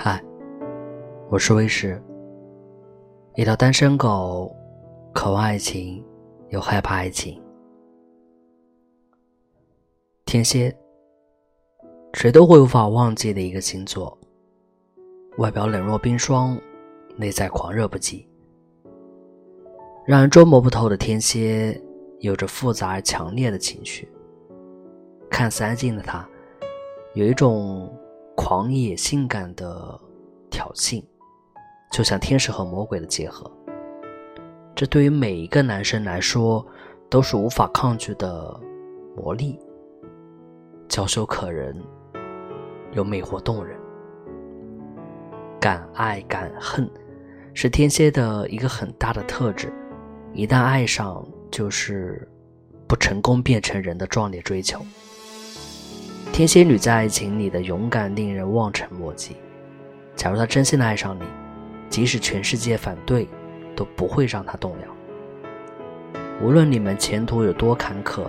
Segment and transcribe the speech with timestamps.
[0.00, 0.22] 嗨
[1.28, 2.00] 我是威士，
[3.34, 4.54] 一条单身狗，
[5.12, 6.04] 渴望爱情，
[6.50, 7.42] 又害怕爱情。
[10.24, 10.72] 天蝎，
[12.12, 14.16] 谁都会无法忘记的一个星座，
[15.38, 16.56] 外表冷若冰霜，
[17.16, 18.24] 内在狂热不羁，
[20.06, 21.76] 让人捉摸不透的天蝎，
[22.20, 24.08] 有着复杂而强烈的情绪。
[25.28, 26.24] 看似安静的他，
[27.14, 27.92] 有一种
[28.40, 30.00] 狂野性感的
[30.48, 31.02] 挑衅。
[31.90, 33.50] 就像天使和魔鬼的结合，
[34.76, 36.64] 这对于每一个男生来说
[37.10, 38.56] 都是无法抗拒的
[39.16, 39.58] 魔力，
[40.88, 41.74] 娇羞可人，
[42.92, 43.76] 又魅惑动人。
[45.58, 46.88] 敢爱敢恨
[47.54, 49.72] 是天蝎的一个很大的特质，
[50.32, 52.30] 一旦爱上，就是
[52.86, 54.80] 不成功变成人的壮烈追求。
[56.38, 59.34] 天蝎女在爱情里的勇敢令人望尘莫及。
[60.14, 61.22] 假如她真心的爱上你。
[61.90, 63.26] 即使全世界反对，
[63.74, 66.20] 都不会让她动摇。
[66.40, 68.22] 无论你们前途有多坎坷，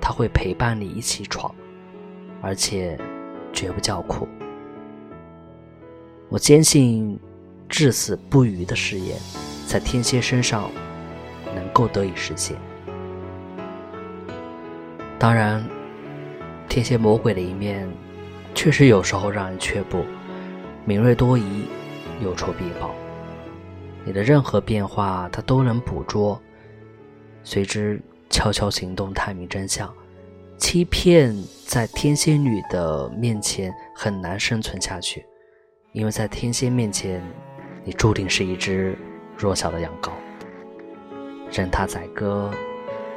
[0.00, 1.52] 他会陪伴你一起闯，
[2.40, 2.96] 而且
[3.52, 4.28] 绝不叫苦。
[6.28, 7.18] 我坚信，
[7.68, 9.18] 至死不渝的誓言，
[9.66, 10.70] 在天蝎身上
[11.56, 12.56] 能够得以实现。
[15.18, 15.68] 当然，
[16.78, 17.88] 天蝎魔鬼的一面，
[18.54, 20.04] 确实有时候让人却步，
[20.84, 21.42] 敏锐多疑。
[22.22, 22.94] 有仇必报，
[24.04, 26.40] 你的任何变化他都能捕捉，
[27.42, 29.92] 随之悄悄行动，探明真相。
[30.56, 35.26] 欺骗在天蝎女的面前很难生存下去，
[35.90, 37.20] 因为在天蝎面前，
[37.82, 38.96] 你注定是一只
[39.36, 40.12] 弱小的羊羔，
[41.50, 42.52] 任他宰割，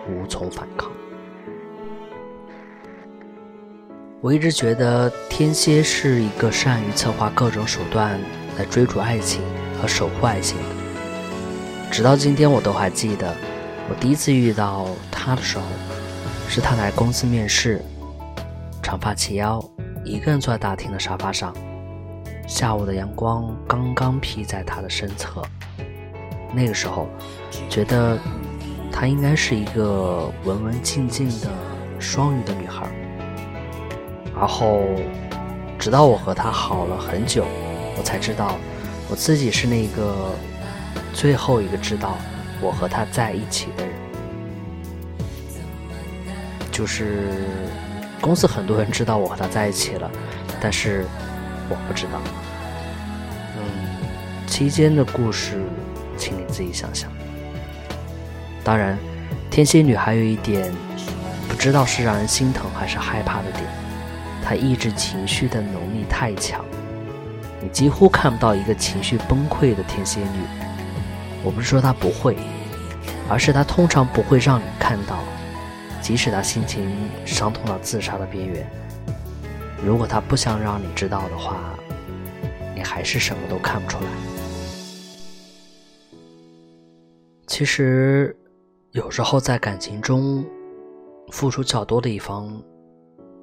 [0.10, 0.92] 无从反抗。
[4.22, 8.20] 我一直觉得天蝎是一个善于策划各种手段。
[8.58, 9.42] 来追逐爱情
[9.82, 10.64] 和守护爱情的，
[11.90, 13.34] 直到今天我都还记得，
[13.90, 15.64] 我第一次遇到他的时候，
[16.50, 17.82] 是他来公司面试，
[18.84, 19.64] 长发齐腰，
[20.04, 21.56] 一个人坐在大厅的沙发上，
[22.46, 25.42] 下午的阳光刚刚披在他的身侧，
[26.54, 27.08] 那个时候，
[27.70, 28.20] 觉得
[28.92, 31.48] 她应该是一个文文静静的
[32.00, 32.86] 双鱼的女孩，
[34.42, 34.82] 然后，
[35.78, 37.46] 直到我和她好了很久。
[37.96, 38.58] 我才知道，
[39.08, 40.32] 我自己是那个
[41.14, 42.18] 最后一个知道
[42.60, 43.94] 我和他在一起的人。
[46.72, 47.28] 就是
[48.20, 50.10] 公司很多人知道我和他在一起了，
[50.60, 51.06] 但是
[51.70, 52.20] 我不知道。
[53.58, 55.62] 嗯，期间的故事，
[56.18, 57.12] 请你自己想想。
[58.64, 58.98] 当然，
[59.52, 60.72] 天蝎女还有一点，
[61.48, 63.64] 不知道是让人心疼还是害怕的点，
[64.44, 66.64] 他抑制情绪的能力太强。
[67.62, 70.40] 你几乎看不到一个情绪崩溃的天蝎女。
[71.44, 72.38] 我不是说她不会，
[73.30, 75.20] 而是她通常不会让你看到。
[76.02, 76.90] 即使她心情
[77.26, 78.68] 伤痛到自杀的边缘，
[79.84, 81.58] 如果她不想让你知道的话，
[82.76, 84.06] 你还是什么都看不出来。
[87.48, 88.36] 其实，
[88.92, 90.44] 有时候在感情中，
[91.32, 92.52] 付出较多的一方，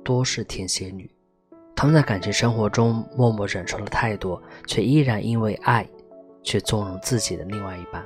[0.09, 1.11] 多是天蝎女。
[1.77, 5.87] 他们在感情生活中默默忍受了太多，却依然因为爱，
[6.43, 8.03] 去纵容自己的另外一半，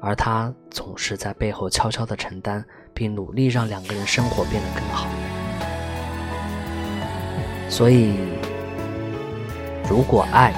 [0.00, 2.64] 而他总是在背后悄悄的承担，
[2.94, 5.06] 并努力让两个人生活变得更好。
[7.68, 8.14] 所以，
[9.90, 10.54] 如果爱，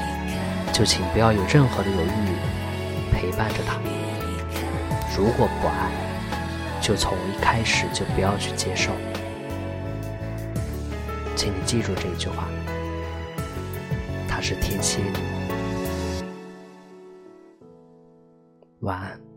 [0.72, 3.80] 就请不要有任何的犹豫，陪伴着他；
[5.18, 5.90] 如果不爱，
[6.80, 8.92] 就从一开始就不要去接受。
[11.34, 12.46] 请你记住这句话，
[14.28, 15.00] 他是天蝎，
[18.80, 19.31] 晚安。